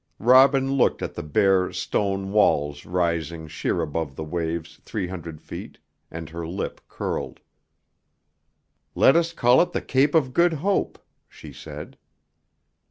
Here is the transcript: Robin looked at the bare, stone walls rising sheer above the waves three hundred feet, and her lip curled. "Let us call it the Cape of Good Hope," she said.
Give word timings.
Robin 0.17 0.71
looked 0.71 1.03
at 1.03 1.13
the 1.13 1.21
bare, 1.21 1.71
stone 1.71 2.31
walls 2.31 2.87
rising 2.87 3.47
sheer 3.47 3.81
above 3.83 4.15
the 4.15 4.23
waves 4.23 4.77
three 4.83 5.05
hundred 5.05 5.39
feet, 5.39 5.77
and 6.09 6.29
her 6.31 6.47
lip 6.47 6.81
curled. 6.87 7.39
"Let 8.95 9.15
us 9.15 9.31
call 9.31 9.61
it 9.61 9.73
the 9.73 9.81
Cape 9.83 10.15
of 10.15 10.33
Good 10.33 10.53
Hope," 10.53 10.97
she 11.29 11.53
said. 11.53 11.99